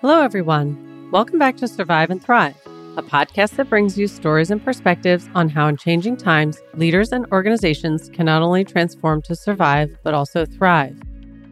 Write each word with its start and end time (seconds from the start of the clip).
Hello, 0.00 0.22
everyone. 0.22 1.10
Welcome 1.12 1.38
back 1.38 1.58
to 1.58 1.68
Survive 1.68 2.08
and 2.08 2.22
Thrive, 2.22 2.56
a 2.96 3.02
podcast 3.02 3.56
that 3.56 3.68
brings 3.68 3.98
you 3.98 4.06
stories 4.06 4.50
and 4.50 4.64
perspectives 4.64 5.28
on 5.34 5.50
how, 5.50 5.68
in 5.68 5.76
changing 5.76 6.16
times, 6.16 6.58
leaders 6.72 7.12
and 7.12 7.26
organizations 7.32 8.08
can 8.08 8.24
not 8.24 8.40
only 8.40 8.64
transform 8.64 9.20
to 9.20 9.36
survive, 9.36 9.94
but 10.02 10.14
also 10.14 10.46
thrive. 10.46 10.98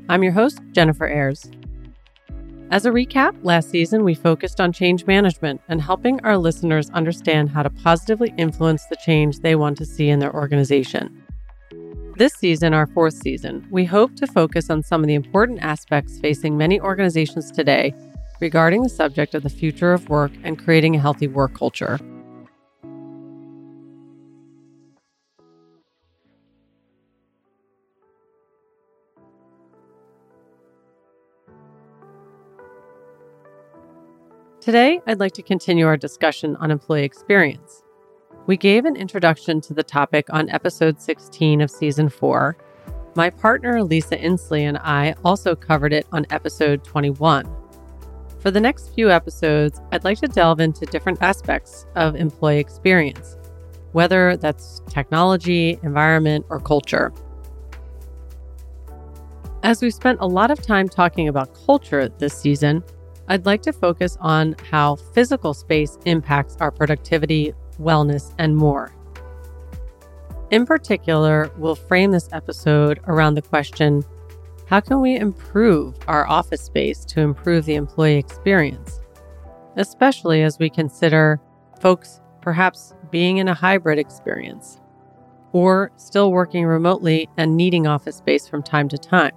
I'm 0.09 0.23
your 0.23 0.33
host, 0.33 0.63
Jennifer 0.73 1.07
Ayres. 1.07 1.51
As 2.71 2.87
a 2.87 2.91
recap, 2.91 3.37
last 3.43 3.69
season 3.69 4.03
we 4.03 4.15
focused 4.15 4.63
on 4.63 4.73
change 4.73 5.05
management 5.05 5.61
and 5.69 5.83
helping 5.83 6.19
our 6.23 6.39
listeners 6.39 6.89
understand 6.95 7.51
how 7.51 7.63
to 7.63 7.69
positively 7.69 8.33
influence 8.39 8.83
the 8.87 8.97
change 9.05 9.41
they 9.41 9.57
want 9.57 9.77
to 9.77 9.85
see 9.85 10.09
in 10.09 10.21
their 10.21 10.35
organization. 10.35 11.23
This 12.17 12.33
season, 12.33 12.73
our 12.73 12.87
fourth 12.87 13.15
season, 13.15 13.67
we 13.71 13.85
hope 13.85 14.17
to 14.17 14.27
focus 14.27 14.71
on 14.71 14.83
some 14.83 15.03
of 15.03 15.07
the 15.07 15.15
important 15.15 15.61
aspects 15.61 16.19
facing 16.19 16.57
many 16.57 16.81
organizations 16.81 17.51
today 17.51 17.93
regarding 18.41 18.83
the 18.83 18.89
subject 18.89 19.35
of 19.35 19.43
the 19.43 19.51
future 19.51 19.93
of 19.93 20.09
work 20.09 20.33
and 20.43 20.63
creating 20.63 20.97
a 20.97 21.01
healthy 21.01 21.29
work 21.29 21.55
culture. 21.55 21.99
Today, 34.61 35.01
I'd 35.07 35.19
like 35.19 35.33
to 35.33 35.43
continue 35.43 35.87
our 35.87 35.97
discussion 35.97 36.55
on 36.57 36.71
employee 36.71 37.05
experience. 37.05 37.83
We 38.47 38.59
gave 38.59 38.85
an 38.85 38.97
introduction 38.97 39.63
to 39.63 39.73
the 39.73 39.83
topic 39.83 40.27
on 40.31 40.51
episode 40.51 41.01
16 41.01 41.63
of 41.63 41.71
season 41.71 42.11
4. 42.11 42.57
My 43.15 43.31
partner, 43.31 43.83
Lisa 43.83 44.19
Inslee, 44.19 44.63
and 44.63 44.77
I 44.79 45.15
also 45.25 45.55
covered 45.55 45.93
it 45.93 46.07
on 46.13 46.27
episode 46.31 46.85
21. 46.85 47.58
For 48.41 48.53
the 48.53 48.61
next 48.61 48.95
few 48.95 49.11
episodes, 49.11 49.81
I'd 49.91 50.05
like 50.05 50.19
to 50.21 50.29
delve 50.29 50.61
into 50.61 50.87
different 50.87 51.21
aspects 51.21 51.87
of 51.97 52.15
employee 52.15 52.61
experience, 52.61 53.37
whether 53.93 54.37
that's 54.37 54.81
technology, 54.89 55.79
environment, 55.83 56.47
or 56.49 56.61
culture. 56.61 57.13
As 59.65 59.83
we've 59.83 59.93
spent 59.93 60.21
a 60.21 60.27
lot 60.27 60.53
of 60.53 60.63
time 60.63 60.89
talking 60.89 61.27
about 61.27 61.53
culture 61.67 62.09
this 62.09 62.33
season, 62.33 62.85
I'd 63.27 63.45
like 63.45 63.61
to 63.63 63.73
focus 63.73 64.17
on 64.21 64.55
how 64.71 64.95
physical 64.95 65.53
space 65.53 65.99
impacts 66.07 66.57
our 66.61 66.71
productivity, 66.71 67.53
wellness, 67.81 68.33
and 68.39 68.57
more. 68.57 68.95
In 70.51 70.65
particular, 70.65 71.51
we'll 71.59 71.75
frame 71.75 72.13
this 72.13 72.29
episode 72.33 73.01
around 73.09 73.35
the 73.35 73.43
question 73.43 74.05
how 74.69 74.81
can 74.81 75.01
we 75.01 75.17
improve 75.17 75.95
our 76.09 76.29
office 76.29 76.61
space 76.61 77.05
to 77.07 77.21
improve 77.21 77.65
the 77.65 77.75
employee 77.75 78.19
experience, 78.19 79.01
especially 79.77 80.43
as 80.43 80.59
we 80.59 80.69
consider 80.69 81.41
folks 81.81 82.21
perhaps 82.43 82.95
being 83.11 83.39
in 83.39 83.49
a 83.49 83.55
hybrid 83.55 83.99
experience 83.99 84.79
or 85.53 85.91
still 85.97 86.33
working 86.33 86.67
remotely 86.67 87.31
and 87.39 87.57
needing 87.57 87.87
office 87.87 88.17
space 88.17 88.47
from 88.47 88.63
time 88.63 88.89
to 88.91 88.99
time? 88.99 89.33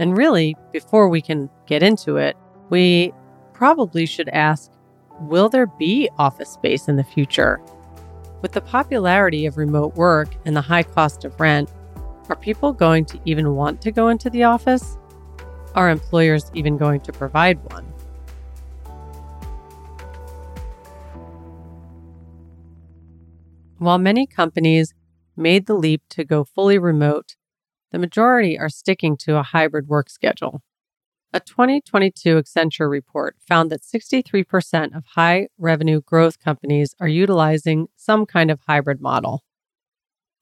And 0.00 0.16
really, 0.16 0.56
before 0.72 1.08
we 1.08 1.22
can 1.22 1.48
get 1.66 1.84
into 1.84 2.16
it, 2.16 2.36
we 2.70 3.12
probably 3.52 4.04
should 4.04 4.28
ask 4.30 4.72
Will 5.20 5.48
there 5.48 5.68
be 5.68 6.10
office 6.18 6.50
space 6.50 6.88
in 6.88 6.96
the 6.96 7.04
future? 7.04 7.60
With 8.42 8.50
the 8.50 8.60
popularity 8.60 9.46
of 9.46 9.56
remote 9.56 9.94
work 9.94 10.34
and 10.44 10.56
the 10.56 10.60
high 10.60 10.82
cost 10.82 11.24
of 11.24 11.38
rent, 11.38 11.70
are 12.28 12.36
people 12.36 12.72
going 12.72 13.04
to 13.06 13.20
even 13.24 13.54
want 13.54 13.82
to 13.82 13.92
go 13.92 14.08
into 14.08 14.30
the 14.30 14.44
office? 14.44 14.96
Are 15.74 15.90
employers 15.90 16.50
even 16.54 16.76
going 16.76 17.00
to 17.02 17.12
provide 17.12 17.58
one? 17.72 17.84
While 23.78 23.98
many 23.98 24.26
companies 24.26 24.94
made 25.36 25.66
the 25.66 25.74
leap 25.74 26.02
to 26.10 26.24
go 26.24 26.44
fully 26.44 26.78
remote, 26.78 27.36
the 27.92 27.98
majority 27.98 28.58
are 28.58 28.70
sticking 28.70 29.16
to 29.18 29.36
a 29.36 29.42
hybrid 29.42 29.88
work 29.88 30.08
schedule. 30.08 30.62
A 31.34 31.40
2022 31.40 32.36
Accenture 32.36 32.88
report 32.88 33.36
found 33.40 33.70
that 33.70 33.82
63% 33.82 34.96
of 34.96 35.04
high 35.14 35.48
revenue 35.58 36.00
growth 36.00 36.38
companies 36.38 36.94
are 37.00 37.08
utilizing 37.08 37.88
some 37.96 38.24
kind 38.24 38.50
of 38.50 38.60
hybrid 38.66 39.00
model. 39.00 39.42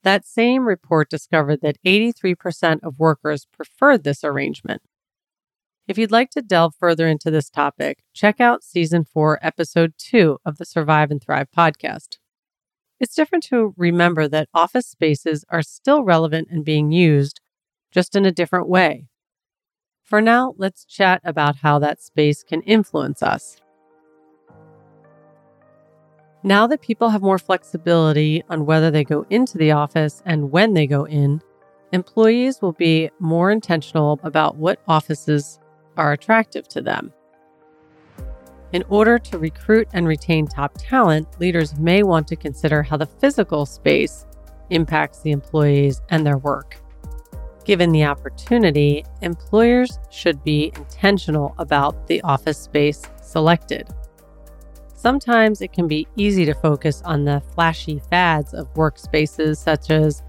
That 0.03 0.25
same 0.25 0.67
report 0.67 1.09
discovered 1.09 1.61
that 1.61 1.81
83% 1.85 2.79
of 2.83 2.99
workers 2.99 3.47
preferred 3.51 4.03
this 4.03 4.23
arrangement. 4.23 4.81
If 5.87 5.97
you'd 5.97 6.11
like 6.11 6.29
to 6.31 6.41
delve 6.41 6.75
further 6.75 7.07
into 7.07 7.31
this 7.31 7.49
topic, 7.49 8.03
check 8.13 8.39
out 8.39 8.63
Season 8.63 9.05
4, 9.05 9.39
Episode 9.41 9.93
2 9.97 10.39
of 10.45 10.57
the 10.57 10.65
Survive 10.65 11.09
and 11.09 11.21
Thrive 11.21 11.47
podcast. 11.55 12.17
It's 12.99 13.15
different 13.15 13.43
to 13.45 13.73
remember 13.77 14.27
that 14.27 14.49
office 14.53 14.87
spaces 14.87 15.43
are 15.49 15.61
still 15.61 16.03
relevant 16.03 16.47
and 16.51 16.63
being 16.63 16.91
used, 16.91 17.41
just 17.91 18.15
in 18.15 18.25
a 18.25 18.31
different 18.31 18.69
way. 18.69 19.07
For 20.03 20.21
now, 20.21 20.53
let's 20.57 20.85
chat 20.85 21.21
about 21.23 21.57
how 21.57 21.79
that 21.79 22.01
space 22.01 22.43
can 22.43 22.61
influence 22.61 23.23
us. 23.23 23.57
Now 26.45 26.67
that 26.67 26.81
people 26.81 27.09
have 27.09 27.21
more 27.21 27.39
flexibility 27.39 28.43
on 28.49 28.65
whether 28.65 28.91
they 28.91 29.05
go 29.05 29.25
into 29.29 29.57
the 29.57 29.71
office 29.71 30.21
and 30.25 30.51
when 30.51 30.73
they 30.73 30.85
go 30.85 31.05
in, 31.05 31.41
employees 31.93 32.61
will 32.61 32.73
be 32.73 33.09
more 33.19 33.49
intentional 33.49 34.19
about 34.23 34.57
what 34.57 34.81
offices 34.85 35.59
are 35.95 36.11
attractive 36.11 36.67
to 36.67 36.81
them. 36.81 37.13
In 38.73 38.83
order 38.89 39.17
to 39.19 39.37
recruit 39.37 39.87
and 39.93 40.05
retain 40.05 40.45
top 40.45 40.73
talent, 40.77 41.27
leaders 41.39 41.77
may 41.77 42.03
want 42.03 42.27
to 42.27 42.35
consider 42.35 42.83
how 42.83 42.97
the 42.97 43.05
physical 43.05 43.65
space 43.65 44.25
impacts 44.69 45.21
the 45.21 45.31
employees 45.31 46.01
and 46.09 46.25
their 46.25 46.39
work. 46.39 46.75
Given 47.63 47.93
the 47.93 48.03
opportunity, 48.03 49.05
employers 49.21 49.97
should 50.09 50.43
be 50.43 50.73
intentional 50.75 51.55
about 51.57 52.07
the 52.07 52.21
office 52.23 52.57
space 52.57 53.01
selected. 53.21 53.87
Sometimes 55.03 55.61
it 55.61 55.73
can 55.73 55.85
be 55.85 56.07
easy 56.15 56.45
to 56.45 56.53
focus 56.53 57.01
on 57.03 57.25
the 57.25 57.43
flashy 57.53 57.99
fads 58.09 58.53
of 58.53 58.73
workspaces 58.75 59.57
such 59.57 59.91
as 59.91 60.23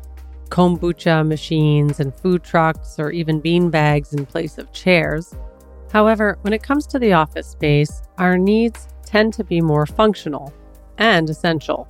kombucha 0.48 1.24
machines 1.24 2.00
and 2.00 2.12
food 2.12 2.42
trucks 2.42 2.98
or 2.98 3.12
even 3.12 3.38
bean 3.38 3.70
bags 3.70 4.12
in 4.14 4.26
place 4.26 4.58
of 4.58 4.72
chairs. 4.72 5.32
However, 5.92 6.38
when 6.40 6.52
it 6.52 6.64
comes 6.64 6.88
to 6.88 6.98
the 6.98 7.12
office 7.12 7.46
space, 7.46 8.02
our 8.18 8.36
needs 8.36 8.88
tend 9.06 9.32
to 9.34 9.44
be 9.44 9.60
more 9.60 9.86
functional 9.86 10.52
and 10.98 11.30
essential. 11.30 11.86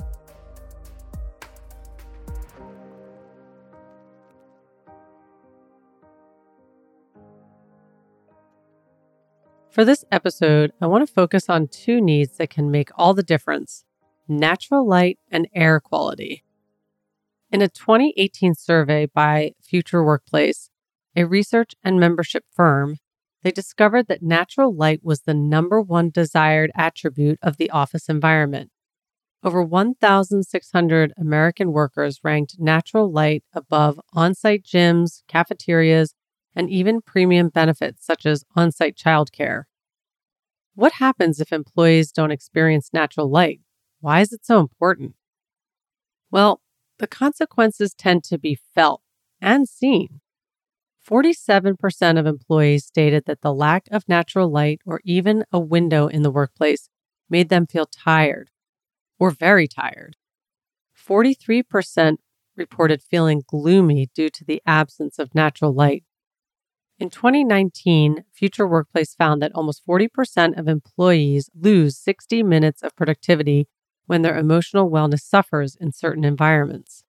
For 9.74 9.84
this 9.84 10.04
episode, 10.12 10.72
I 10.80 10.86
want 10.86 11.04
to 11.04 11.12
focus 11.12 11.50
on 11.50 11.66
two 11.66 12.00
needs 12.00 12.36
that 12.36 12.48
can 12.48 12.70
make 12.70 12.90
all 12.94 13.12
the 13.12 13.24
difference 13.24 13.84
natural 14.28 14.86
light 14.86 15.18
and 15.32 15.48
air 15.52 15.80
quality. 15.80 16.44
In 17.50 17.60
a 17.60 17.66
2018 17.66 18.54
survey 18.54 19.06
by 19.06 19.50
Future 19.60 20.04
Workplace, 20.04 20.70
a 21.16 21.24
research 21.24 21.74
and 21.82 21.98
membership 21.98 22.44
firm, 22.54 22.98
they 23.42 23.50
discovered 23.50 24.06
that 24.06 24.22
natural 24.22 24.72
light 24.72 25.00
was 25.02 25.22
the 25.22 25.34
number 25.34 25.82
one 25.82 26.08
desired 26.08 26.70
attribute 26.76 27.40
of 27.42 27.56
the 27.56 27.70
office 27.70 28.08
environment. 28.08 28.70
Over 29.42 29.60
1,600 29.60 31.12
American 31.18 31.72
workers 31.72 32.20
ranked 32.22 32.60
natural 32.60 33.10
light 33.10 33.42
above 33.52 34.00
on 34.12 34.36
site 34.36 34.62
gyms, 34.62 35.24
cafeterias, 35.26 36.14
and 36.54 36.70
even 36.70 37.02
premium 37.02 37.48
benefits 37.48 38.06
such 38.06 38.24
as 38.24 38.44
on 38.54 38.70
site 38.70 38.96
childcare. 38.96 39.64
What 40.74 40.94
happens 40.94 41.40
if 41.40 41.52
employees 41.52 42.10
don't 42.10 42.32
experience 42.32 42.90
natural 42.92 43.30
light? 43.30 43.60
Why 44.00 44.20
is 44.20 44.32
it 44.32 44.44
so 44.44 44.58
important? 44.58 45.14
Well, 46.30 46.60
the 46.98 47.06
consequences 47.06 47.94
tend 47.94 48.24
to 48.24 48.38
be 48.38 48.58
felt 48.74 49.02
and 49.40 49.68
seen. 49.68 50.20
47% 51.08 52.18
of 52.18 52.26
employees 52.26 52.86
stated 52.86 53.24
that 53.26 53.42
the 53.42 53.52
lack 53.52 53.86
of 53.92 54.08
natural 54.08 54.50
light 54.50 54.80
or 54.84 55.00
even 55.04 55.44
a 55.52 55.60
window 55.60 56.08
in 56.08 56.22
the 56.22 56.30
workplace 56.30 56.88
made 57.30 57.50
them 57.50 57.66
feel 57.66 57.86
tired 57.86 58.50
or 59.18 59.30
very 59.30 59.68
tired. 59.68 60.16
43% 60.96 62.16
reported 62.56 63.02
feeling 63.02 63.42
gloomy 63.46 64.08
due 64.14 64.30
to 64.30 64.44
the 64.44 64.62
absence 64.66 65.18
of 65.18 65.34
natural 65.34 65.72
light. 65.72 66.04
In 66.96 67.10
2019, 67.10 68.24
Future 68.32 68.68
Workplace 68.68 69.14
found 69.14 69.42
that 69.42 69.52
almost 69.54 69.84
40% 69.84 70.56
of 70.56 70.68
employees 70.68 71.50
lose 71.52 71.98
60 71.98 72.44
minutes 72.44 72.84
of 72.84 72.94
productivity 72.94 73.66
when 74.06 74.22
their 74.22 74.38
emotional 74.38 74.88
wellness 74.88 75.22
suffers 75.22 75.76
in 75.80 75.90
certain 75.90 76.24
environments. 76.24 77.02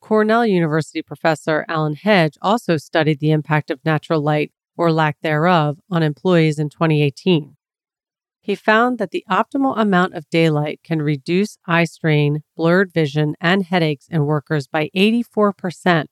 Cornell 0.00 0.44
University 0.44 1.02
professor 1.02 1.64
Alan 1.68 1.94
Hedge 1.94 2.36
also 2.42 2.76
studied 2.76 3.20
the 3.20 3.30
impact 3.30 3.70
of 3.70 3.84
natural 3.84 4.20
light 4.20 4.50
or 4.76 4.90
lack 4.90 5.18
thereof, 5.20 5.78
on 5.90 6.02
employees 6.02 6.58
in 6.58 6.70
2018. 6.70 7.56
He 8.40 8.54
found 8.54 8.98
that 8.98 9.10
the 9.10 9.24
optimal 9.30 9.78
amount 9.78 10.14
of 10.14 10.28
daylight 10.30 10.80
can 10.82 11.02
reduce 11.02 11.58
eye 11.66 11.84
strain, 11.84 12.42
blurred 12.56 12.92
vision, 12.92 13.34
and 13.40 13.62
headaches 13.62 14.06
in 14.08 14.24
workers 14.24 14.66
by 14.66 14.88
84%. 14.96 16.06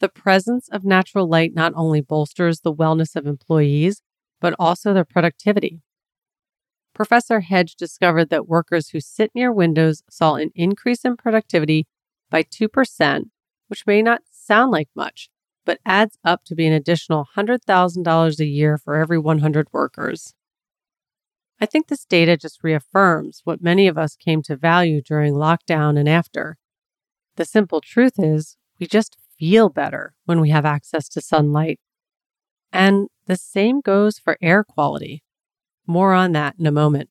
The 0.00 0.08
presence 0.08 0.68
of 0.70 0.84
natural 0.84 1.28
light 1.28 1.54
not 1.54 1.72
only 1.74 2.00
bolsters 2.00 2.60
the 2.60 2.74
wellness 2.74 3.16
of 3.16 3.26
employees, 3.26 4.02
but 4.40 4.54
also 4.58 4.92
their 4.92 5.04
productivity. 5.04 5.80
Professor 6.94 7.40
Hedge 7.40 7.76
discovered 7.76 8.30
that 8.30 8.48
workers 8.48 8.90
who 8.90 9.00
sit 9.00 9.30
near 9.34 9.52
windows 9.52 10.02
saw 10.10 10.34
an 10.34 10.50
increase 10.54 11.04
in 11.04 11.16
productivity 11.16 11.86
by 12.30 12.42
2%, 12.42 13.24
which 13.68 13.86
may 13.86 14.02
not 14.02 14.22
sound 14.30 14.70
like 14.70 14.88
much, 14.94 15.28
but 15.64 15.78
adds 15.84 16.18
up 16.24 16.44
to 16.44 16.54
be 16.54 16.66
an 16.66 16.72
additional 16.72 17.26
$100,000 17.36 18.40
a 18.40 18.46
year 18.46 18.78
for 18.78 18.96
every 18.96 19.18
100 19.18 19.68
workers. 19.72 20.34
I 21.60 21.66
think 21.66 21.88
this 21.88 22.04
data 22.04 22.36
just 22.36 22.62
reaffirms 22.62 23.40
what 23.44 23.62
many 23.62 23.88
of 23.88 23.96
us 23.96 24.14
came 24.14 24.42
to 24.42 24.56
value 24.56 25.00
during 25.00 25.34
lockdown 25.34 25.98
and 25.98 26.08
after. 26.08 26.58
The 27.36 27.44
simple 27.44 27.80
truth 27.80 28.14
is, 28.18 28.56
we 28.78 28.86
just 28.86 29.16
feel 29.38 29.68
better 29.68 30.14
when 30.24 30.40
we 30.40 30.50
have 30.50 30.64
access 30.64 31.08
to 31.10 31.20
sunlight. 31.20 31.78
And 32.72 33.08
the 33.26 33.36
same 33.36 33.80
goes 33.80 34.18
for 34.18 34.36
air 34.42 34.64
quality. 34.64 35.22
More 35.86 36.12
on 36.12 36.32
that 36.32 36.54
in 36.58 36.66
a 36.66 36.72
moment. 36.72 37.10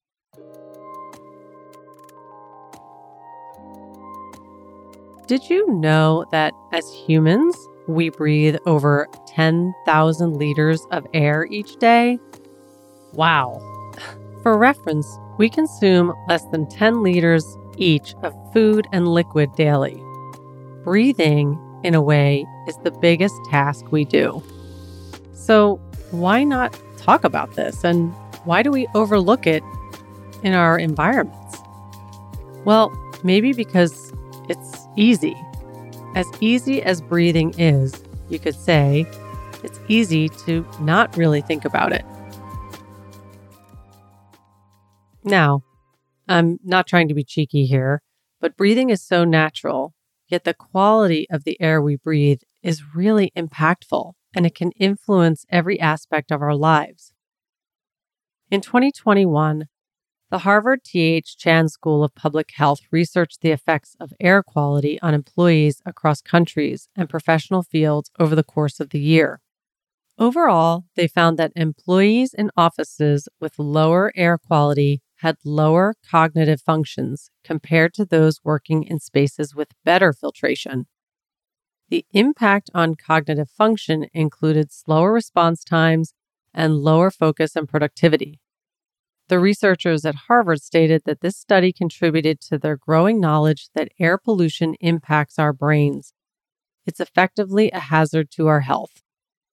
Did 5.27 5.49
you 5.49 5.67
know 5.71 6.25
that 6.31 6.53
as 6.71 6.87
humans, 6.93 7.55
we 7.87 8.09
breathe 8.09 8.57
over 8.67 9.07
10,000 9.27 10.37
liters 10.37 10.85
of 10.91 11.07
air 11.15 11.47
each 11.49 11.77
day? 11.77 12.19
Wow. 13.13 13.59
For 14.43 14.55
reference, 14.55 15.07
we 15.39 15.49
consume 15.49 16.13
less 16.27 16.45
than 16.51 16.67
10 16.67 17.01
liters 17.01 17.43
each 17.77 18.13
of 18.21 18.35
food 18.53 18.87
and 18.91 19.07
liquid 19.07 19.49
daily. 19.55 19.99
Breathing, 20.83 21.57
in 21.83 21.93
a 21.93 22.01
way, 22.01 22.45
is 22.67 22.77
the 22.77 22.91
biggest 22.91 23.35
task 23.49 23.91
we 23.91 24.05
do. 24.05 24.41
So, 25.33 25.75
why 26.11 26.43
not 26.43 26.79
talk 26.97 27.23
about 27.23 27.53
this 27.55 27.83
and 27.83 28.11
why 28.45 28.63
do 28.63 28.71
we 28.71 28.87
overlook 28.95 29.45
it 29.45 29.63
in 30.43 30.53
our 30.53 30.77
environments? 30.77 31.57
Well, 32.63 32.91
maybe 33.23 33.53
because 33.53 34.13
it's 34.49 34.87
easy. 34.95 35.35
As 36.15 36.27
easy 36.39 36.81
as 36.81 37.01
breathing 37.01 37.53
is, 37.57 38.03
you 38.29 38.39
could 38.39 38.55
say, 38.55 39.05
it's 39.63 39.79
easy 39.87 40.29
to 40.29 40.65
not 40.79 41.15
really 41.17 41.41
think 41.41 41.65
about 41.65 41.91
it. 41.91 42.05
Now, 45.23 45.63
I'm 46.27 46.59
not 46.63 46.87
trying 46.87 47.07
to 47.07 47.13
be 47.13 47.23
cheeky 47.23 47.65
here, 47.65 48.01
but 48.39 48.55
breathing 48.55 48.91
is 48.91 49.01
so 49.01 49.25
natural, 49.25 49.93
yet 50.27 50.43
the 50.43 50.53
quality 50.53 51.27
of 51.29 51.43
the 51.43 51.59
air 51.61 51.81
we 51.81 51.95
breathe 51.95 52.41
is 52.63 52.95
really 52.95 53.31
impactful 53.37 54.13
and 54.35 54.45
it 54.45 54.55
can 54.55 54.71
influence 54.71 55.45
every 55.49 55.79
aspect 55.79 56.31
of 56.31 56.41
our 56.41 56.55
lives. 56.55 57.13
In 58.51 58.61
2021, 58.61 59.65
the 60.31 60.39
Harvard 60.39 60.83
T.H. 60.83 61.37
Chan 61.37 61.69
School 61.69 62.03
of 62.03 62.15
Public 62.15 62.49
Health 62.55 62.79
researched 62.91 63.41
the 63.41 63.51
effects 63.51 63.95
of 63.99 64.11
air 64.19 64.43
quality 64.43 64.99
on 65.01 65.13
employees 65.13 65.81
across 65.85 66.21
countries 66.21 66.89
and 66.95 67.09
professional 67.09 67.63
fields 67.63 68.09
over 68.19 68.35
the 68.35 68.43
course 68.43 68.79
of 68.79 68.89
the 68.89 68.99
year. 68.99 69.39
Overall, 70.17 70.85
they 70.95 71.07
found 71.07 71.37
that 71.37 71.51
employees 71.55 72.33
in 72.33 72.49
offices 72.57 73.27
with 73.39 73.59
lower 73.59 74.11
air 74.15 74.37
quality 74.37 75.01
had 75.25 75.37
lower 75.43 75.95
cognitive 76.07 76.61
functions 76.61 77.31
compared 77.43 77.95
to 77.95 78.05
those 78.05 78.41
working 78.43 78.83
in 78.83 78.99
spaces 78.99 79.55
with 79.55 79.69
better 79.83 80.13
filtration. 80.13 80.85
The 81.89 82.05
impact 82.11 82.69
on 82.75 82.93
cognitive 82.93 83.49
function 83.49 84.05
included 84.13 84.71
slower 84.71 85.11
response 85.11 85.63
times 85.63 86.13
and 86.53 86.75
lower 86.75 87.09
focus 87.09 87.55
and 87.55 87.67
productivity. 87.67 88.39
The 89.27 89.39
researchers 89.39 90.05
at 90.05 90.27
Harvard 90.27 90.61
stated 90.61 91.01
that 91.05 91.21
this 91.21 91.35
study 91.35 91.73
contributed 91.73 92.39
to 92.41 92.59
their 92.59 92.77
growing 92.77 93.19
knowledge 93.19 93.69
that 93.73 93.89
air 93.99 94.19
pollution 94.19 94.75
impacts 94.79 95.39
our 95.39 95.53
brains. 95.53 96.13
It's 96.85 96.99
effectively 96.99 97.71
a 97.71 97.79
hazard 97.79 98.29
to 98.35 98.45
our 98.45 98.59
health. 98.59 99.01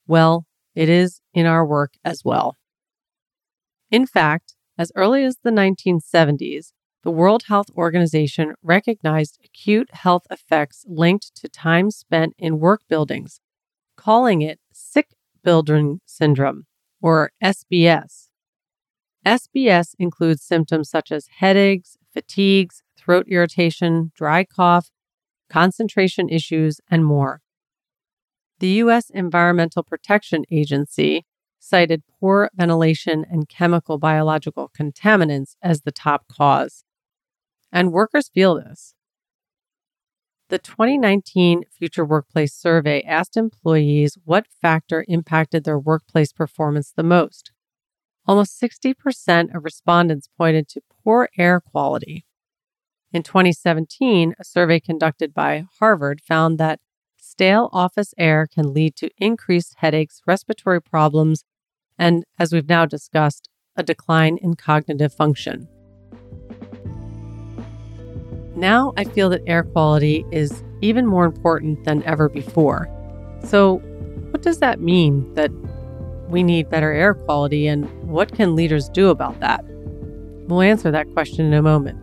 Well, 0.06 0.44
it 0.74 0.90
is 0.90 1.22
in 1.32 1.46
our 1.46 1.64
work 1.64 1.94
as 2.04 2.26
well. 2.26 2.58
In 3.90 4.06
fact, 4.06 4.54
as 4.78 4.92
early 4.94 5.24
as 5.24 5.36
the 5.42 5.50
1970s, 5.50 6.72
the 7.02 7.10
World 7.10 7.44
Health 7.48 7.66
Organization 7.76 8.54
recognized 8.62 9.38
acute 9.44 9.92
health 9.92 10.22
effects 10.30 10.84
linked 10.86 11.34
to 11.36 11.48
time 11.48 11.90
spent 11.90 12.34
in 12.38 12.60
work 12.60 12.82
buildings, 12.88 13.40
calling 13.96 14.40
it 14.40 14.60
sick 14.72 15.08
building 15.42 16.00
syndrome, 16.06 16.64
or 17.00 17.32
SBS. 17.42 18.28
SBS 19.26 19.94
includes 19.98 20.42
symptoms 20.42 20.88
such 20.88 21.12
as 21.12 21.26
headaches, 21.38 21.96
fatigues, 22.12 22.82
throat 22.96 23.26
irritation, 23.28 24.12
dry 24.14 24.44
cough, 24.44 24.90
concentration 25.50 26.28
issues, 26.28 26.80
and 26.90 27.04
more. 27.04 27.40
The 28.60 28.69
U.S. 28.69 29.10
Environmental 29.10 29.82
Protection 29.82 30.44
Agency 30.50 31.26
cited 31.62 32.03
poor 32.19 32.50
ventilation 32.55 33.25
and 33.31 33.49
chemical 33.49 33.97
biological 33.97 34.70
contaminants 34.76 35.55
as 35.62 35.82
the 35.82 35.93
top 35.93 36.26
cause. 36.26 36.85
And 37.70 37.93
workers 37.93 38.29
feel 38.29 38.56
this. 38.56 38.94
The 40.49 40.59
2019 40.59 41.62
Future 41.70 42.05
Workplace 42.05 42.53
Survey 42.53 43.00
asked 43.03 43.37
employees 43.37 44.19
what 44.25 44.47
factor 44.61 45.05
impacted 45.06 45.62
their 45.62 45.79
workplace 45.79 46.32
performance 46.32 46.93
the 46.94 47.05
most. 47.05 47.53
Almost 48.26 48.61
60% 48.61 49.55
of 49.55 49.65
respondents 49.65 50.29
pointed 50.37 50.69
to 50.70 50.82
poor 51.03 51.29
air 51.38 51.61
quality. 51.61 52.26
In 53.12 53.23
2017, 53.23 54.35
a 54.38 54.44
survey 54.44 54.81
conducted 54.81 55.32
by 55.32 55.65
Harvard 55.79 56.20
found 56.20 56.58
that 56.58 56.81
stale 57.17 57.70
office 57.72 58.13
air 58.19 58.48
can 58.53 58.75
lead 58.75 58.96
to 58.96 59.10
increased 59.17 59.77
headaches, 59.79 60.20
respiratory 60.27 60.82
problems, 60.82 61.44
and, 62.03 62.25
as 62.41 62.53
we've 62.53 62.69
now 62.69 62.85
discussed, 62.85 63.49
a 63.77 63.82
decline 63.85 64.37
in 64.39 64.56
cognitive 64.56 65.15
function. 65.15 65.69
Now 68.56 68.93
I 68.97 69.05
feel 69.05 69.31
that 69.31 69.43
air 69.47 69.63
quality 69.63 70.27
is 70.32 70.65
even 70.81 71.06
more 71.06 71.25
important 71.25 71.85
than 71.85 72.03
ever 72.03 72.29
before. 72.29 72.89
So, 73.44 73.77
what 74.32 74.43
does 74.43 74.59
that 74.59 74.81
mean 74.81 75.32
that 75.35 75.53
we 76.29 76.43
need 76.43 76.69
better 76.69 76.91
air 76.91 77.15
quality 77.15 77.69
and 77.69 77.87
what 78.03 78.35
can 78.35 78.56
leaders 78.56 78.89
do 78.89 79.11
about 79.11 79.39
that? 79.39 79.65
We'll 80.49 80.61
answer 80.61 80.91
that 80.91 81.09
question 81.13 81.47
in 81.47 81.55
a 81.55 81.63
moment. 81.63 82.01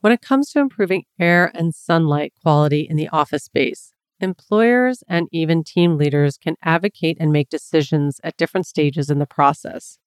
When 0.00 0.12
it 0.12 0.20
comes 0.20 0.50
to 0.50 0.58
improving 0.58 1.04
air 1.20 1.52
and 1.54 1.72
sunlight 1.72 2.32
quality 2.42 2.80
in 2.90 2.96
the 2.96 3.08
office 3.10 3.44
space, 3.44 3.92
employers 4.20 5.02
and 5.08 5.28
even 5.32 5.64
team 5.64 5.96
leaders 5.96 6.36
can 6.36 6.56
advocate 6.62 7.16
and 7.20 7.32
make 7.32 7.48
decisions 7.48 8.20
at 8.24 8.36
different 8.36 8.66
stages 8.66 9.10
in 9.10 9.18
the 9.18 9.26
process. 9.26 9.98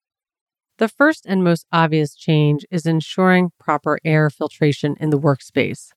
The 0.77 0.88
first 0.88 1.25
and 1.27 1.44
most 1.44 1.65
obvious 1.72 2.15
change 2.15 2.65
is 2.72 2.86
ensuring 2.86 3.51
proper 3.60 4.00
air 4.03 4.30
filtration 4.30 4.96
in 5.00 5.12
the 5.12 5.20
workspace. 5.20 5.89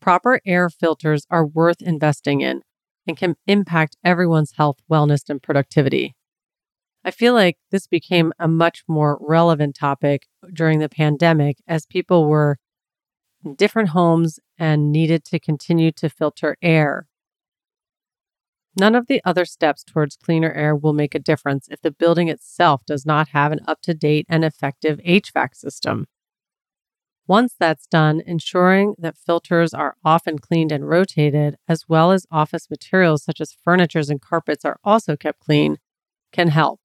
Proper 0.00 0.40
air 0.44 0.68
filters 0.68 1.26
are 1.30 1.46
worth 1.46 1.80
investing 1.80 2.40
in 2.40 2.62
and 3.06 3.16
can 3.16 3.36
impact 3.46 3.96
everyone's 4.04 4.52
health, 4.56 4.78
wellness, 4.90 5.28
and 5.28 5.42
productivity. 5.42 6.14
I 7.04 7.10
feel 7.10 7.34
like 7.34 7.58
this 7.70 7.86
became 7.86 8.32
a 8.38 8.48
much 8.48 8.82
more 8.88 9.18
relevant 9.20 9.76
topic 9.76 10.26
during 10.52 10.78
the 10.78 10.88
pandemic 10.88 11.58
as 11.66 11.86
people 11.86 12.28
were 12.28 12.58
in 13.44 13.54
different 13.54 13.90
homes 13.90 14.38
and 14.58 14.92
needed 14.92 15.24
to 15.26 15.40
continue 15.40 15.90
to 15.92 16.08
filter 16.08 16.56
air 16.62 17.06
None 18.78 18.94
of 18.94 19.06
the 19.06 19.20
other 19.24 19.44
steps 19.44 19.84
towards 19.84 20.16
cleaner 20.16 20.52
air 20.52 20.74
will 20.74 20.94
make 20.94 21.14
a 21.14 21.18
difference 21.18 21.68
if 21.70 21.82
the 21.82 21.90
building 21.90 22.28
itself 22.28 22.84
does 22.86 23.04
not 23.04 23.28
have 23.28 23.52
an 23.52 23.60
up 23.66 23.82
to 23.82 23.92
date 23.94 24.24
and 24.28 24.44
effective 24.44 24.98
HVAC 25.06 25.54
system. 25.54 26.06
Once 27.28 27.54
that's 27.58 27.86
done, 27.86 28.20
ensuring 28.26 28.94
that 28.98 29.16
filters 29.16 29.72
are 29.72 29.96
often 30.04 30.38
cleaned 30.38 30.72
and 30.72 30.88
rotated, 30.88 31.56
as 31.68 31.88
well 31.88 32.10
as 32.10 32.26
office 32.30 32.68
materials 32.68 33.22
such 33.22 33.40
as 33.40 33.56
furnitures 33.64 34.10
and 34.10 34.20
carpets 34.20 34.64
are 34.64 34.78
also 34.82 35.16
kept 35.16 35.38
clean, 35.38 35.76
can 36.32 36.48
help. 36.48 36.80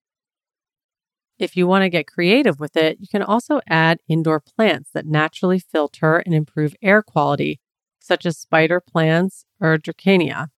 If 1.39 1.55
you 1.55 1.67
want 1.67 1.83
to 1.83 1.89
get 1.89 2.07
creative 2.07 2.59
with 2.59 2.75
it, 2.75 2.97
you 2.99 3.07
can 3.07 3.21
also 3.21 3.61
add 3.67 3.99
indoor 4.07 4.39
plants 4.39 4.89
that 4.93 5.05
naturally 5.05 5.59
filter 5.59 6.17
and 6.17 6.33
improve 6.35 6.75
air 6.81 7.01
quality, 7.01 7.59
such 7.99 8.25
as 8.25 8.37
spider 8.37 8.79
plants 8.79 9.45
or 9.59 9.77
Dracaena. 9.77 10.49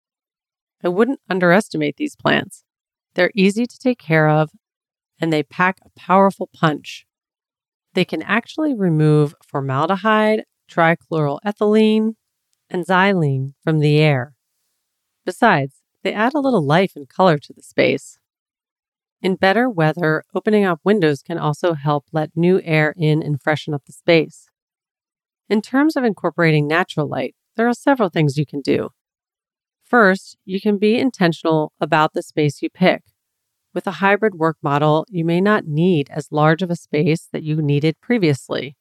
I 0.84 0.88
wouldn't 0.88 1.20
underestimate 1.30 1.98
these 1.98 2.16
plants. 2.16 2.64
They're 3.16 3.32
easy 3.36 3.66
to 3.66 3.80
take 3.80 4.00
care 4.00 4.30
of 4.30 4.52
and 5.20 5.34
they 5.34 5.44
pack 5.44 5.80
a 5.84 6.00
powerful 6.00 6.50
punch. 6.54 7.06
They 7.94 8.06
can 8.06 8.22
actually 8.22 8.74
remove 8.74 9.36
formaldehyde, 9.46 10.44
trichloroethylene, 10.72 12.14
and 12.70 12.86
xylene 12.86 13.54
from 13.64 13.80
the 13.80 14.00
air. 14.00 14.34
Besides, 15.26 15.82
they 16.04 16.14
add 16.14 16.34
a 16.34 16.40
little 16.40 16.66
life 16.66 16.94
and 16.96 17.10
color 17.10 17.38
to 17.38 17.54
the 17.54 17.62
space. 17.62 18.20
In 19.22 19.36
better 19.36 19.70
weather, 19.70 20.24
opening 20.34 20.64
up 20.64 20.80
windows 20.86 21.22
can 21.22 21.38
also 21.38 21.74
help 21.74 22.06
let 22.14 22.38
new 22.38 22.62
air 22.64 22.94
in 22.96 23.22
and 23.22 23.42
freshen 23.42 23.74
up 23.74 23.84
the 23.86 23.92
space. 23.92 24.48
In 25.50 25.62
terms 25.62 25.98
of 25.98 26.06
incorporating 26.06 26.68
natural 26.68 27.08
light, 27.08 27.36
there 27.58 27.68
are 27.68 27.74
several 27.74 28.10
things 28.10 28.38
you 28.38 28.46
can 28.46 28.62
do. 28.62 28.90
First, 29.90 30.38
you 30.46 30.62
can 30.62 30.78
be 30.78 31.00
intentional 31.00 31.74
about 31.82 32.14
the 32.14 32.22
space 32.22 32.62
you 32.62 32.70
pick. 32.70 33.02
With 33.74 33.88
a 33.88 33.94
hybrid 33.94 34.36
work 34.36 34.58
model, 34.62 35.04
you 35.10 35.26
may 35.26 35.42
not 35.42 35.66
need 35.66 36.12
as 36.12 36.32
large 36.32 36.62
of 36.62 36.70
a 36.70 36.76
space 36.76 37.28
that 37.34 37.42
you 37.42 37.60
needed 37.60 38.00
previously. 38.00 38.76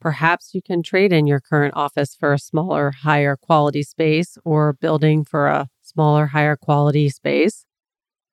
Perhaps 0.00 0.54
you 0.54 0.62
can 0.62 0.82
trade 0.82 1.12
in 1.12 1.26
your 1.26 1.40
current 1.40 1.74
office 1.76 2.16
for 2.18 2.32
a 2.32 2.38
smaller, 2.38 2.90
higher 3.02 3.36
quality 3.36 3.82
space 3.82 4.38
or 4.42 4.72
building 4.72 5.26
for 5.26 5.46
a 5.46 5.68
smaller, 5.82 6.28
higher 6.28 6.56
quality 6.56 7.10
space. 7.10 7.66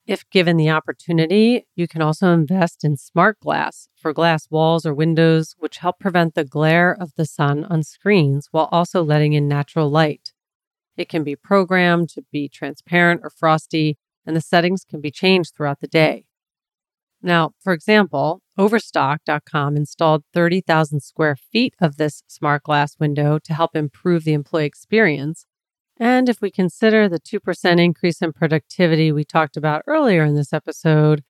If 0.05 0.29
given 0.29 0.55
the 0.55 0.69
opportunity, 0.69 1.65
you 1.75 1.89
can 1.89 2.01
also 2.01 2.31
invest 2.31 2.85
in 2.85 2.95
smart 2.95 3.37
glass 3.41 3.89
for 3.97 4.13
glass 4.13 4.47
walls 4.49 4.85
or 4.85 4.93
windows, 4.93 5.55
which 5.57 5.79
help 5.79 5.99
prevent 5.99 6.35
the 6.35 6.45
glare 6.45 6.95
of 6.97 7.11
the 7.17 7.25
sun 7.25 7.65
on 7.65 7.83
screens 7.83 8.47
while 8.51 8.69
also 8.71 9.03
letting 9.03 9.33
in 9.33 9.49
natural 9.49 9.89
light. 9.89 10.31
It 10.97 11.09
can 11.09 11.23
be 11.23 11.35
programmed 11.35 12.09
to 12.09 12.23
be 12.31 12.49
transparent 12.49 13.21
or 13.23 13.29
frosty, 13.29 13.97
and 14.25 14.35
the 14.35 14.41
settings 14.41 14.83
can 14.83 14.99
be 14.99 15.11
changed 15.11 15.55
throughout 15.55 15.79
the 15.79 15.87
day. 15.87 16.25
Now, 17.21 17.51
for 17.59 17.73
example, 17.73 18.41
Overstock.com 18.57 19.77
installed 19.77 20.23
30,000 20.33 21.01
square 21.01 21.35
feet 21.35 21.75
of 21.79 21.97
this 21.97 22.23
smart 22.27 22.63
glass 22.63 22.97
window 22.99 23.37
to 23.43 23.53
help 23.53 23.75
improve 23.75 24.23
the 24.23 24.33
employee 24.33 24.65
experience. 24.65 25.45
And 25.99 26.27
if 26.27 26.41
we 26.41 26.49
consider 26.49 27.07
the 27.07 27.19
2% 27.19 27.79
increase 27.79 28.21
in 28.21 28.33
productivity 28.33 29.11
we 29.11 29.23
talked 29.23 29.57
about 29.57 29.83
earlier 29.85 30.23
in 30.23 30.35
this 30.35 30.53
episode, 30.53 31.23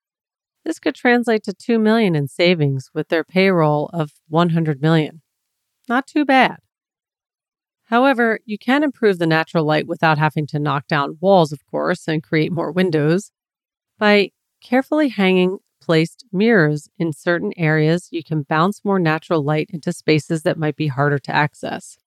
this 0.64 0.80
could 0.80 0.96
translate 0.96 1.44
to 1.44 1.54
2 1.54 1.80
million 1.80 2.16
in 2.16 2.28
savings 2.28 2.90
with 2.94 3.10
their 3.10 3.24
payroll 3.24 3.90
of 3.94 4.12
100 4.30 4.82
million. 4.82 5.22
Not 5.90 6.08
too 6.08 6.26
bad. 6.26 6.58
However, 7.88 8.40
you 8.46 8.58
can 8.58 8.84
improve 8.84 9.18
the 9.18 9.26
natural 9.26 9.64
light 9.64 9.88
without 9.88 10.18
having 10.18 10.46
to 10.48 10.60
knock 10.60 10.88
down 10.88 11.18
walls, 11.22 11.54
of 11.54 11.66
course, 11.66 12.08
and 12.08 12.22
create 12.22 12.52
more 12.52 12.72
windows. 12.72 13.32
By 13.98 14.32
carefully 14.62 15.10
hanging 15.10 15.60
placed 15.82 16.26
mirrors 16.34 16.90
in 17.00 17.14
certain 17.14 17.54
areas, 17.56 18.10
you 18.12 18.24
can 18.24 18.42
bounce 18.44 18.84
more 18.84 19.00
natural 19.00 19.42
light 19.42 19.70
into 19.72 19.94
spaces 19.94 20.44
that 20.44 20.58
might 20.58 20.76
be 20.76 20.88
harder 20.88 21.18
to 21.18 21.34
access. 21.36 21.98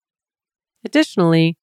Additionally, 0.85 1.57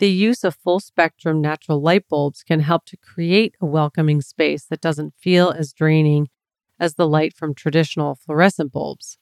the 0.00 0.10
use 0.10 0.42
of 0.42 0.56
full 0.56 0.80
spectrum 0.80 1.40
natural 1.40 1.80
light 1.80 2.08
bulbs 2.08 2.42
can 2.42 2.60
help 2.60 2.86
to 2.86 2.96
create 2.96 3.54
a 3.60 3.66
welcoming 3.66 4.20
space 4.20 4.64
that 4.64 4.80
doesn't 4.80 5.14
feel 5.14 5.50
as 5.50 5.72
draining 5.72 6.28
as 6.80 6.94
the 6.94 7.06
light 7.06 7.36
from 7.36 7.54
traditional 7.54 8.16
fluorescent 8.16 8.72
bulbs. 8.72 9.18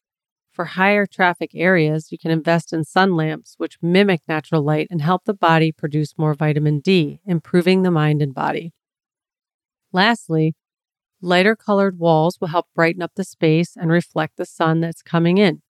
For 0.59 0.65
higher 0.65 1.07
traffic 1.07 1.53
areas, 1.55 2.11
you 2.11 2.19
can 2.19 2.33
invest 2.33 2.73
in 2.73 2.83
sun 2.83 3.15
lamps, 3.15 3.55
which 3.59 3.79
mimic 3.81 4.23
natural 4.27 4.61
light 4.61 4.89
and 4.91 5.01
help 5.01 5.25
the 5.25 5.33
body 5.33 5.71
produce 5.71 6.19
more 6.19 6.35
vitamin 6.35 6.81
D, 6.81 7.21
improving 7.25 7.85
the 7.85 7.93
mind 7.93 8.21
and 8.21 8.35
body. 8.35 8.73
Lastly, 9.93 10.57
lighter 11.23 11.55
colored 11.55 12.01
walls 12.01 12.41
will 12.41 12.49
help 12.49 12.67
brighten 12.75 13.03
up 13.03 13.13
the 13.15 13.23
space 13.23 13.77
and 13.77 13.89
reflect 13.89 14.37
the 14.37 14.45
sun 14.45 14.81
that's 14.81 15.01
coming 15.01 15.39
in. 15.39 15.63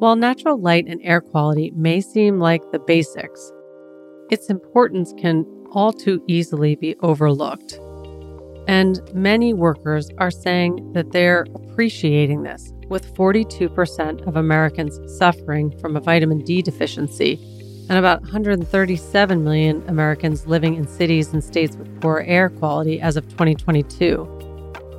While 0.00 0.16
natural 0.16 0.60
light 0.60 0.86
and 0.88 1.00
air 1.04 1.20
quality 1.20 1.70
may 1.76 2.00
seem 2.00 2.40
like 2.40 2.62
the 2.72 2.80
basics, 2.80 3.52
its 4.28 4.50
importance 4.50 5.14
can 5.16 5.46
all 5.70 5.92
too 5.92 6.20
easily 6.26 6.74
be 6.74 6.96
overlooked. 7.00 7.78
And 8.68 9.00
many 9.14 9.52
workers 9.52 10.08
are 10.18 10.30
saying 10.30 10.92
that 10.92 11.12
they're 11.12 11.46
appreciating 11.54 12.42
this, 12.42 12.72
with 12.88 13.14
42% 13.14 14.26
of 14.26 14.36
Americans 14.36 14.98
suffering 15.18 15.76
from 15.78 15.96
a 15.96 16.00
vitamin 16.00 16.38
D 16.38 16.62
deficiency 16.62 17.40
and 17.88 17.98
about 17.98 18.22
137 18.22 19.44
million 19.44 19.82
Americans 19.88 20.46
living 20.46 20.76
in 20.76 20.86
cities 20.86 21.32
and 21.32 21.42
states 21.42 21.76
with 21.76 22.00
poor 22.00 22.24
air 22.26 22.48
quality 22.48 23.00
as 23.00 23.16
of 23.16 23.28
2022. 23.30 24.28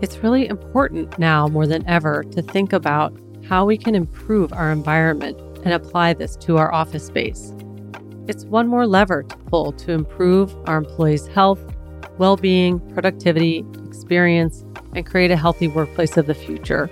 It's 0.01 0.17
really 0.17 0.47
important 0.47 1.17
now 1.17 1.47
more 1.47 1.65
than 1.65 1.87
ever 1.87 2.23
to 2.25 2.41
think 2.41 2.73
about 2.73 3.17
how 3.47 3.65
we 3.65 3.77
can 3.77 3.95
improve 3.95 4.51
our 4.51 4.71
environment 4.71 5.37
and 5.63 5.73
apply 5.73 6.13
this 6.13 6.35
to 6.37 6.57
our 6.57 6.73
office 6.73 7.05
space. 7.05 7.53
It's 8.27 8.45
one 8.45 8.67
more 8.67 8.85
lever 8.85 9.23
to 9.23 9.37
pull 9.37 9.71
to 9.73 9.91
improve 9.91 10.53
our 10.67 10.77
employees' 10.77 11.27
health 11.27 11.61
well 12.17 12.37
being, 12.37 12.79
productivity, 12.93 13.65
experience, 13.87 14.65
and 14.95 15.05
create 15.05 15.31
a 15.31 15.37
healthy 15.37 15.67
workplace 15.67 16.17
of 16.17 16.27
the 16.27 16.33
future. 16.33 16.89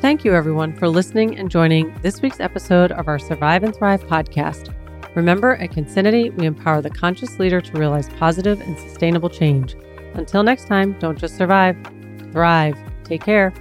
Thank 0.00 0.24
you, 0.24 0.34
everyone, 0.34 0.76
for 0.76 0.88
listening 0.88 1.38
and 1.38 1.50
joining 1.50 1.94
this 2.02 2.22
week's 2.22 2.40
episode 2.40 2.90
of 2.92 3.08
our 3.08 3.18
Survive 3.18 3.62
and 3.62 3.74
Thrive 3.74 4.02
podcast. 4.04 4.74
Remember, 5.14 5.56
at 5.56 5.70
Concinnity, 5.70 6.34
we 6.36 6.46
empower 6.46 6.80
the 6.80 6.90
conscious 6.90 7.38
leader 7.38 7.60
to 7.60 7.78
realize 7.78 8.08
positive 8.18 8.60
and 8.60 8.78
sustainable 8.78 9.28
change. 9.28 9.76
Until 10.14 10.42
next 10.42 10.66
time, 10.66 10.98
don't 10.98 11.18
just 11.18 11.36
survive, 11.36 11.76
thrive. 12.32 12.76
Take 13.04 13.22
care. 13.22 13.52